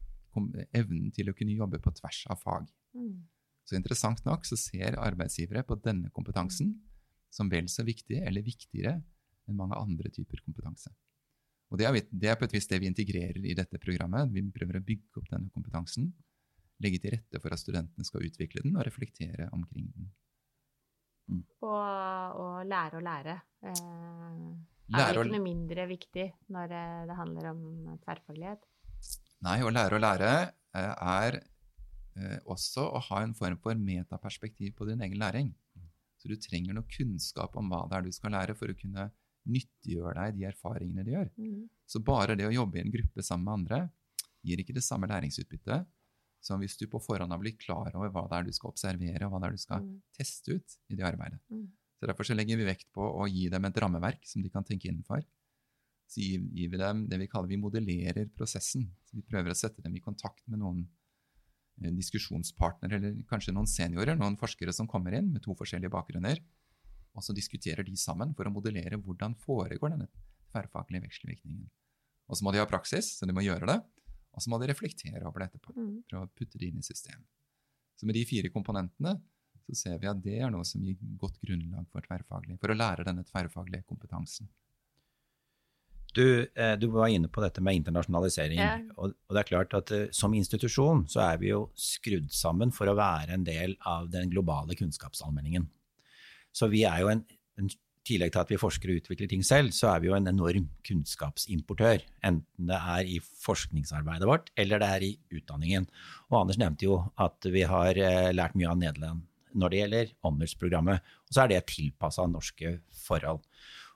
[0.72, 2.68] evnen til å kunne jobbe på tvers av fag.
[2.96, 3.24] Mm.
[3.68, 6.74] Så interessant nok så ser arbeidsgivere på denne kompetansen
[7.32, 8.98] som vel så viktig eller viktigere
[9.48, 10.92] enn mange andre typer kompetanse.
[11.72, 14.28] Og det er, det er på et vis det vi integrerer i dette programmet.
[14.32, 16.10] Vi prøver å bygge opp denne kompetansen,
[16.82, 20.10] legge til rette for at studentene skal utvikle den og reflektere omkring den.
[21.62, 23.38] Og, og lære å lære.
[23.70, 24.50] Eh,
[24.92, 27.62] er ikke noe mindre viktig når eh, det handler om
[28.02, 28.66] tverrfaglighet?
[29.46, 30.30] Nei, å lære å lære
[30.78, 35.52] eh, er eh, også å ha en form for metaperspektiv på din egen læring.
[36.20, 39.08] Så du trenger noe kunnskap om hva det er du skal lære for å kunne
[39.50, 41.32] nyttiggjøre deg de erfaringene du gjør.
[41.34, 41.64] Mm.
[41.88, 43.80] Så bare det å jobbe i en gruppe sammen med andre
[44.46, 45.88] gir ikke det samme læringsutbyttet
[46.42, 49.26] som hvis du på forhånd har blitt klar over hva det er du skal observere,
[49.28, 49.92] og hva det er du skal Mm.
[50.18, 51.38] teste ut i det arbeidet.
[51.50, 51.68] Mm.
[52.00, 54.64] Så Derfor så legger vi vekt på å gi dem et rammeverk som de kan
[54.66, 55.22] tenke innenfor.
[56.10, 58.90] Så gir, gir vi dem det vi kaller vi modellerer prosessen.
[59.06, 60.88] Så Vi prøver å sette dem i kontakt med noen
[61.80, 66.42] eh, diskusjonspartnere, eller kanskje noen seniorer, noen forskere som kommer inn med to forskjellige bakgrunner.
[67.14, 70.08] Og så diskuterer de sammen for å modellere hvordan foregår denne
[70.50, 71.70] tverrfaglige vekselvirkningen.
[72.28, 73.78] Og så må de ha praksis, så de må gjøre det.
[74.32, 75.74] Og så må de reflektere over det etterpå.
[75.76, 75.92] Mm.
[76.08, 77.28] Prøve å putte det inn i systemet.
[77.98, 79.18] Så med de fire komponentene
[79.62, 82.76] så ser vi at det er noe som gir godt grunnlag for tverrfaglig, for å
[82.76, 84.48] lære denne tverrfaglige kompetansen.
[86.12, 88.58] Du, eh, du var inne på dette med internasjonalisering.
[88.60, 88.74] Ja.
[88.98, 92.72] Og, og det er klart at eh, som institusjon så er vi jo skrudd sammen
[92.74, 95.64] for å være en del av den globale kunnskapsallmenningen.
[96.52, 97.24] Så vi er jo en,
[97.56, 97.70] en
[98.06, 100.68] tillegg til at vi forsker og utvikler ting selv, så er vi jo en enorm
[100.86, 102.02] kunnskapsimportør.
[102.26, 105.86] Enten det er i forskningsarbeidet vårt, eller det er i utdanningen.
[106.30, 110.14] Og Anders nevnte jo at vi har eh, lært mye av Nederland når det gjelder
[110.26, 111.12] Anders-programmet.
[111.28, 113.42] Og så er det tilpassa norske forhold.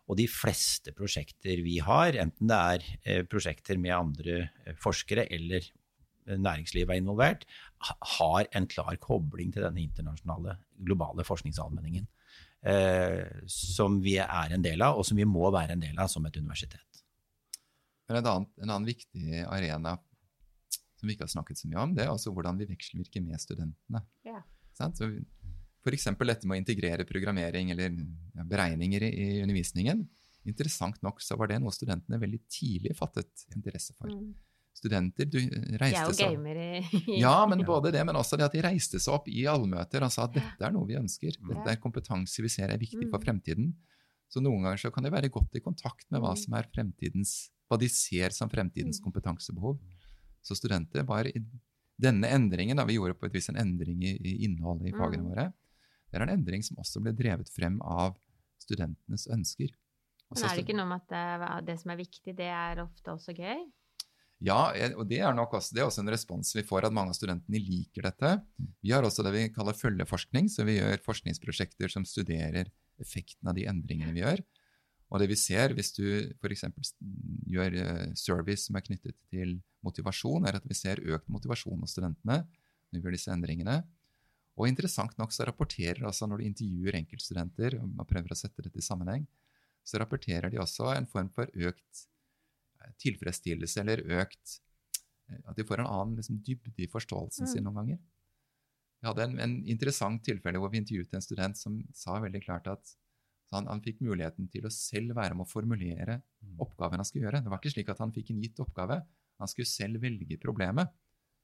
[0.06, 5.26] Og de fleste prosjekter vi har, enten det er eh, prosjekter med andre eh, forskere
[5.34, 5.66] eller
[6.26, 7.44] næringslivet er involvert,
[8.18, 12.08] har en klar kobling til denne internasjonale, globale forskningsallmenningen.
[12.64, 16.10] Eh, som vi er en del av, og som vi må være en del av
[16.10, 17.02] som et universitet.
[18.08, 19.96] En annen, en annen viktig arena
[20.96, 23.42] som vi ikke har snakket så mye om, det er altså hvordan vi vekselvirker med
[23.42, 24.00] studentene.
[24.26, 24.40] Ja.
[24.76, 25.10] Så
[25.94, 30.02] eksempel dette med å integrere programmering eller ja, beregninger i, i undervisningen.
[30.48, 34.10] Interessant nok så var det noe studentene veldig tidlig fattet interesse for.
[34.10, 34.32] Mm.
[34.76, 38.36] Studenter du, De er reiste jo seg gamere i Ja, men både det, men også
[38.36, 40.98] det at de reiste seg opp i allmøter og sa at dette er noe vi
[41.00, 41.32] ønsker.
[41.48, 43.24] Dette er kompetanse vi ser er viktig for Mm.
[43.24, 43.70] fremtiden.
[44.28, 46.42] Så noen ganger så kan de være godt i kontakt med hva Mm.
[46.44, 47.32] som er fremtidens,
[47.70, 49.04] hva de ser som fremtidens Mm.
[49.10, 49.78] kompetansebehov.
[50.42, 51.40] Så studenter var i
[51.98, 55.24] denne endringen, da vi gjorde på et vis en endring i, i innholdet i fagene
[55.24, 55.30] Mm.
[55.32, 55.52] våre,
[56.12, 58.18] det er en endring som også ble drevet frem av
[58.60, 59.70] studentenes ønsker.
[60.34, 63.08] Men er det ikke noe med at det, det som er viktig, det er ofte
[63.14, 63.70] også gøy?
[64.44, 64.68] Ja,
[64.98, 67.60] og det er også, det er også en respons vi får, at mange av studentene
[67.62, 68.34] liker dette.
[68.84, 72.68] Vi har også det vi kaller følgeforskning, så vi gjør forskningsprosjekter som studerer
[73.00, 74.42] effekten av de endringene vi gjør.
[75.06, 76.04] Og det vi ser hvis du
[76.42, 76.66] f.eks.
[77.48, 81.94] gjør eh, service som er knyttet til motivasjon, er at vi ser økt motivasjon hos
[81.94, 83.78] studentene når vi gjør disse endringene.
[84.56, 88.80] Og interessant nok så rapporterer også når du intervjuer enkeltstudenter og prøver å sette dette
[88.80, 89.24] i sammenheng,
[89.86, 92.06] så rapporterer de også en form for økt
[93.02, 94.60] tilfredsstillelse eller økt
[95.30, 97.52] eh, At de får en annen liksom, dybde i forståelsen Mm.
[97.52, 97.98] sin noen ganger.
[99.02, 102.66] Vi hadde en, en interessant tilfelle hvor vi intervjuet en student som sa veldig klart
[102.72, 102.96] at
[103.46, 106.16] Så han, han fikk muligheten til å selv være med å formulere
[106.58, 107.44] oppgaven han skulle gjøre.
[107.44, 108.96] Det var ikke slik at han fikk en gitt oppgave.
[109.38, 110.90] Han skulle selv velge problemet.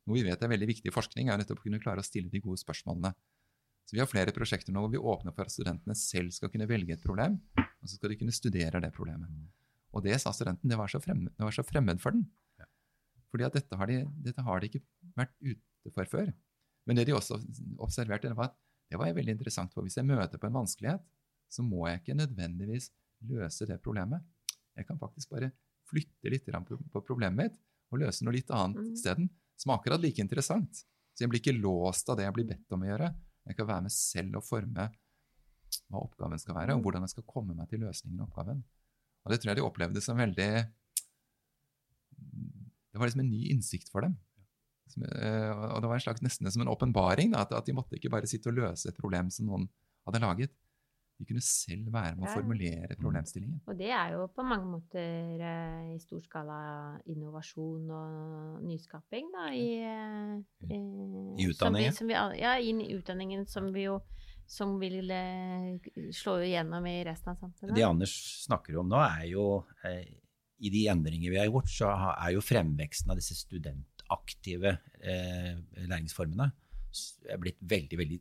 [0.08, 2.26] Noe vi vet er veldig viktig i forskning, er nettopp å kunne klare å stille
[2.32, 3.12] de gode spørsmålene.
[3.86, 6.66] Så Vi har flere prosjekter nå hvor vi åpner for at studentene selv skal kunne
[6.66, 9.30] velge et problem, og så skal de kunne studere det problemet.
[9.92, 12.24] Og det sa studenten, det var så fremmed, det var så fremmed for den.
[13.32, 14.82] Fordi at dette har, de, dette har de ikke
[15.16, 16.28] vært ute for før.
[16.88, 17.38] Men det de også
[17.80, 18.58] observerte, det var at
[18.92, 19.72] det var veldig interessant.
[19.72, 21.04] For hvis jeg møter på en vanskelighet,
[21.52, 22.90] så må jeg ikke nødvendigvis
[23.28, 24.24] løse det problemet.
[24.76, 25.52] Jeg kan faktisk bare
[25.88, 27.56] flytte litt på problemet mitt
[27.92, 28.92] og løse noe litt annet mm.
[28.96, 29.30] isteden.
[29.60, 30.84] Som er akkurat like interessant.
[31.12, 33.08] Så jeg blir ikke låst av det jeg blir bedt om å gjøre.
[33.48, 34.88] Jeg kan være med selv og forme
[35.88, 38.60] hva oppgaven skal være, og hvordan jeg skal komme meg til løsningen av oppgaven.
[39.22, 40.50] Og det tror jeg de opplevde som veldig
[42.92, 44.16] Det var liksom en ny innsikt for dem.
[44.90, 47.32] Som, og det var en slags, nesten som en åpenbaring.
[47.38, 49.68] At, at de måtte ikke bare sitte og løse et problem som noen
[50.04, 50.52] hadde laget.
[51.22, 53.60] De kunne selv være med å formulere problemstillingen.
[53.70, 56.56] Og det er jo på mange måter uh, i stor skala
[57.12, 59.68] innovasjon og nyskaping, da, i,
[60.66, 60.80] i,
[61.38, 61.94] I utdanningen?
[61.94, 64.00] Som vi, som vi, ja, i utdanningen som vi jo
[64.52, 65.08] som vil
[66.12, 67.76] slå igjennom i resten av samfunnet.
[67.78, 69.44] Det Anders snakker om nå, er jo
[69.86, 74.74] I de endringer vi har gjort, så er jo fremveksten av disse studentaktive
[75.86, 76.50] læringsformene
[77.40, 78.20] blitt veldig, veldig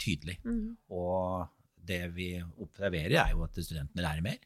[0.00, 0.38] tydelig.
[0.44, 0.76] Mm.
[0.96, 1.46] Og
[1.86, 4.38] det vi observerer, er jo at studentene lærer mer.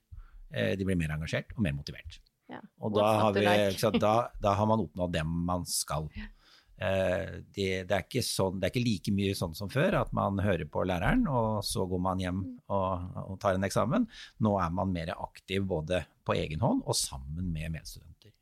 [0.54, 2.20] Eh, de blir mer engasjert og mer motivert.
[2.52, 2.60] Ja.
[2.84, 6.10] Og da har, vi, da, da har, man oppnådd det man skal.
[6.14, 10.40] Eh, det, det, er sånn, det, er ikke like mye sånn som før, at man
[10.42, 12.56] hører på læreren, og så går man hjem mm.
[12.74, 14.08] og, og tar en eksamen.
[14.44, 18.34] Nå er man mer aktiv både på egen hånd og sammen med medstudenter.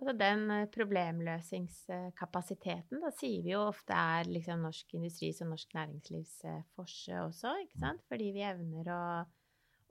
[0.00, 5.74] Altså den problemløsingskapasiteten, problemløsningskapasiteten, da sier vi jo ofte er liksom norsk industris og norsk
[5.76, 7.82] næringslivs eh, forse også, ikke mm.
[7.82, 8.00] sant?
[8.08, 9.02] Fordi vi evner å,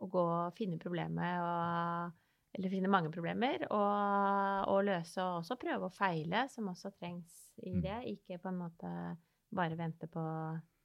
[0.01, 2.17] å gå og finne problemet og
[2.57, 7.29] Eller finne mange problemer og, og, løse og også prøve å feile, som også trengs
[7.61, 7.83] i mm.
[7.83, 7.97] det.
[8.15, 8.89] Ikke på en måte
[9.53, 10.23] bare vente på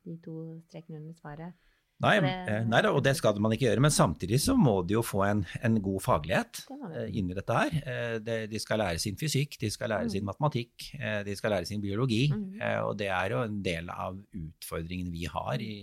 [0.04, 1.56] de to strekene under svaret.
[2.02, 3.83] Nei, det, eh, nei da, og det skal man ikke gjøre.
[3.85, 7.59] Men samtidig så må de jo få en, en god faglighet det inn i dette
[7.59, 7.76] her.
[7.80, 8.16] Eh,
[8.50, 10.12] de, skal lære sin fysikk, de skal lære mm.
[10.16, 12.26] sin matematikk, eh, de skal lære sin biologi.
[12.35, 12.59] Mm.
[12.88, 15.74] Og det er jo en del av utfordringen vi har i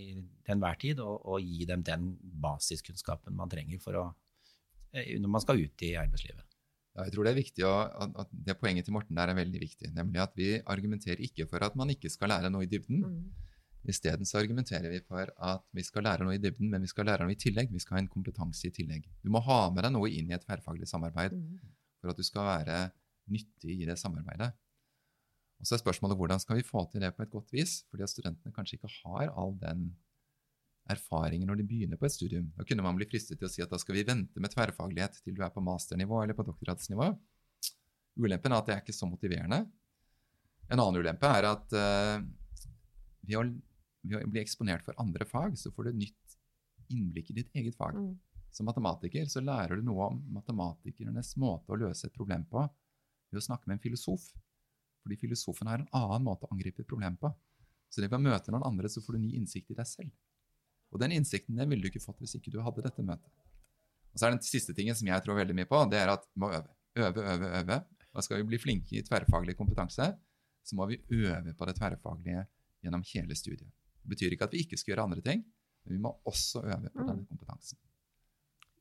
[0.42, 4.06] til enhver tid, å, å gi dem den basiskunnskapen man trenger for å,
[4.92, 6.48] når man skal ut i arbeidslivet.
[6.92, 9.62] Ja, jeg tror Det er viktig og at det poenget til Morten der er veldig
[9.62, 9.94] viktig.
[9.96, 13.06] Nemlig at vi argumenterer ikke for at man ikke skal lære noe i dybden.
[13.06, 13.51] Mm.
[13.88, 17.08] Isteden så argumenterer vi for at vi skal lære noe i dybden, men vi skal
[17.08, 17.72] lære noe i tillegg.
[17.74, 19.08] Vi skal ha en kompetanse i tillegg.
[19.24, 21.34] Du må ha med deg noe inn i et tverrfaglig samarbeid
[21.98, 22.76] for at du skal være
[23.32, 24.52] nyttig i det samarbeidet.
[25.62, 27.80] Og så er spørsmålet hvordan skal vi få til det på et godt vis?
[27.90, 29.92] Fordi at studentene kanskje ikke har all den
[30.90, 32.48] erfaringen når de begynner på et studium.
[32.56, 35.20] Da kunne man bli fristet til å si at da skal vi vente med tverrfaglighet
[35.22, 37.10] til du er på masternivå eller på doktorgradsnivå.
[38.22, 39.62] Ulempen er at det er ikke så motiverende.
[40.70, 42.18] En annen ulempe er at uh,
[43.22, 43.44] ved å
[44.02, 46.36] ved å bli eksponert for andre fag, så får du nytt
[46.92, 47.96] innblikk i ditt eget fag.
[47.96, 48.14] Mm.
[48.52, 52.64] Som matematiker så lærer du noe om matematikernes måte å løse et problem på
[53.32, 54.26] ved å snakke med en filosof.
[55.02, 57.30] Fordi filosofen har en annen måte å angripe et problem på.
[57.92, 60.12] Så ved å møte noen andre, så får du ny innsikt i deg selv.
[60.92, 63.32] Og den innsikten den ville du ikke fått hvis ikke du hadde dette møtet.
[64.12, 66.26] Og så er Den siste tingen som jeg tror veldig mye på, det er at
[66.28, 66.68] vi må øve.
[67.00, 67.78] Øve, øve, øve.
[68.12, 70.10] Og skal vi bli flinke i tverrfaglig kompetanse,
[70.62, 72.44] så må vi øve på det tverrfaglige
[72.84, 73.70] gjennom hele studiet.
[74.02, 75.44] Det betyr ikke at vi ikke skal gjøre andre ting,
[75.84, 77.28] men vi må også øve på denne mm.
[77.30, 77.78] kompetansen.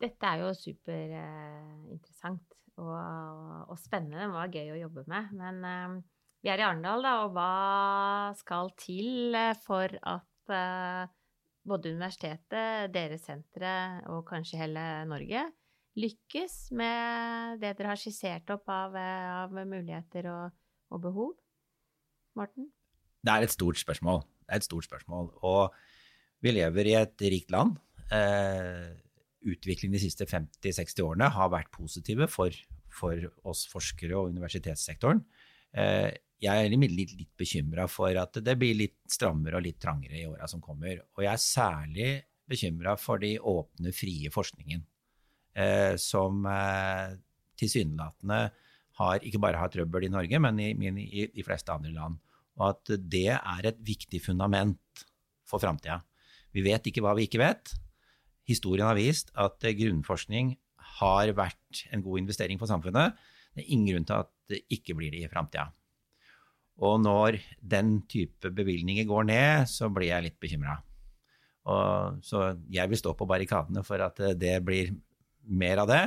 [0.02, 4.24] Dette er jo superinteressant eh, og, og, spennende.
[4.24, 5.34] Det var gøy å jobbe med.
[5.38, 5.98] Men uh,
[6.42, 11.06] vi er i Arendal, da, og hva skal til eh, for at uh,
[11.70, 15.46] både universitetet, deres sentre og kanskje hele Norge
[16.02, 20.58] lykkes med det dere har skissert opp av, av muligheter og,
[20.90, 21.34] og behov?
[22.40, 22.72] Morten?
[23.22, 25.32] Det er et stort spørsmål er et stort spørsmål.
[25.48, 25.72] Og
[26.44, 27.78] vi lever i et rikt land.
[28.12, 28.92] Eh,
[29.48, 32.56] utviklingen de siste 50-60 årene har vært positive for,
[32.92, 35.24] for, oss forskere og universitetssektoren.
[35.72, 36.10] Eh,
[36.42, 40.28] jeg er imidlertid litt bekymra for at det blir litt strammere og litt trangere i
[40.30, 41.04] åra som kommer.
[41.16, 42.10] Og jeg er særlig
[42.52, 44.82] bekymra for de åpne, frie forskningen,
[45.56, 47.14] eh, som eh,
[47.62, 48.42] tilsynelatende
[49.00, 52.20] har, ikke bare har trøbbel i Norge, men i, i, i de fleste andre land
[52.60, 55.06] og at det er et viktig fundament
[55.48, 56.02] for framtida.
[56.52, 57.74] Vi vet ikke hva vi ikke vet.
[58.50, 60.56] Historien har vist at grunnforskning
[61.00, 63.16] har vært en god investering for samfunnet.
[63.56, 65.70] Det er ingen grunn til at det ikke blir det i framtida.
[66.82, 70.80] Og når den type bevilgninger går ned, så blir jeg litt bekymra.
[72.26, 74.96] Så jeg vil stå på barrikadene for at det blir
[75.46, 76.04] mer av det.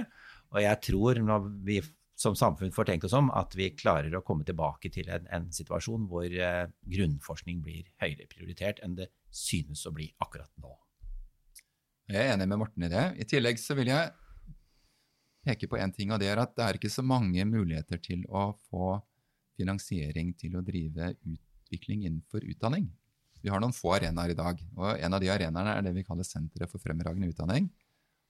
[0.55, 1.79] Og jeg tror, når vi
[2.15, 5.49] som samfunn får tenkt oss om, at vi klarer å komme tilbake til en, en
[5.53, 10.71] situasjon hvor eh, grunnforskning blir høyere prioritert enn det synes å bli akkurat nå.
[12.11, 13.05] Jeg er enig med Morten i det.
[13.19, 14.13] I tillegg så vil jeg
[15.45, 18.25] peke på en ting, og det er at det er ikke så mange muligheter til
[18.29, 18.99] å få
[19.59, 22.89] finansiering til å drive utvikling innenfor utdanning.
[23.45, 26.05] Vi har noen få arenaer i dag, og en av de arenaene er det vi
[26.07, 27.69] kaller Senteret for fremragende utdanning.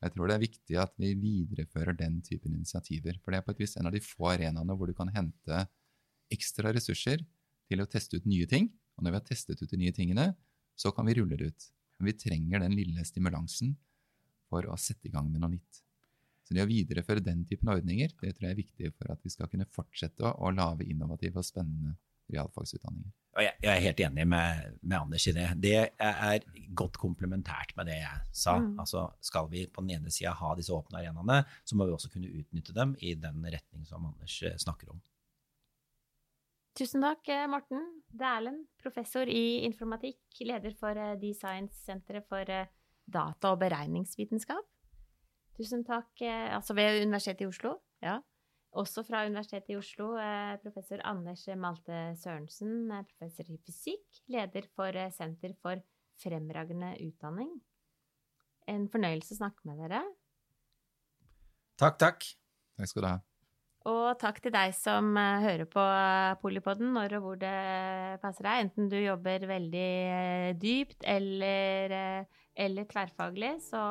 [0.05, 3.17] Jeg tror det er viktig at vi viderefører den typen initiativer.
[3.23, 5.63] For det er på et vis en av de få arenaene hvor du kan hente
[6.35, 7.25] ekstra ressurser
[7.71, 8.69] til å teste ut nye ting.
[8.99, 10.29] Og når vi har testet ut de nye tingene,
[10.77, 11.71] så kan vi rulle det ut.
[11.97, 13.73] Men vi trenger den lille stimulansen
[14.53, 15.81] for å sette i gang med noe nytt.
[16.45, 19.33] Så det å videreføre den typen ordninger det tror jeg er viktig for at vi
[19.33, 21.97] skal kunne fortsette å lage innovative og spennende
[22.29, 23.15] realfagsutdanninger.
[23.35, 25.47] Og jeg, jeg, er helt enig med, med, Anders i det.
[25.63, 26.45] Det er
[26.79, 28.57] godt komplementært med det jeg sa.
[28.63, 28.77] Mm.
[28.83, 32.13] Altså, skal vi på den ene sida ha disse åpne arenaene, så må vi også
[32.13, 35.03] kunne utnytte dem i den retning som Anders eh, snakker om.
[36.79, 37.83] Tusen takk, eh, Morten
[38.15, 42.55] Dæhlen, professor i informatikk, leder for Designsenteret Design-senteret for
[43.05, 44.71] data- og beregningsvitenskap.
[45.59, 47.77] Tusen takk, altså ved Universitetet i Oslo.
[48.03, 48.21] Ja.
[48.75, 54.67] Også fra Universitetet i Oslo, eh, professor Anders Malte Sørensen, eh, professor i fysikk, leder
[54.75, 55.79] for eh, Senter for
[56.19, 57.53] fremragende utdanning.
[58.67, 60.03] En fornøyelse å snakke med dere.
[61.79, 62.27] Takk, takk.
[62.79, 63.21] Takk skal du ha.
[63.85, 65.83] Og takk til deg som hører på
[66.41, 67.55] Polipodden når og hvor det
[68.23, 68.65] passer deg.
[68.65, 72.25] Enten du jobber veldig dypt eller,
[72.57, 73.85] eller tverrfaglig, så,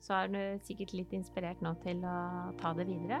[0.00, 2.20] så er du sikkert litt inspirert nå til å
[2.62, 3.20] ta det videre.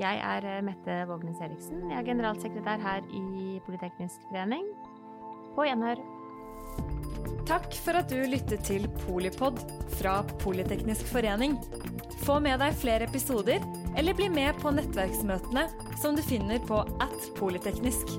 [0.00, 1.82] Jeg er eh, Mette Vågnes Eriksen.
[1.90, 4.64] Jeg er generalsekretær her i Politeknisk forening.
[5.52, 6.00] På gjenhør.
[7.50, 9.60] Takk for at du lyttet til Polipod
[9.98, 11.58] fra Politeknisk forening.
[12.24, 13.64] Få med deg flere episoder,
[13.98, 15.66] eller bli med på nettverksmøtene
[16.00, 18.16] som du finner på at polyteknisk.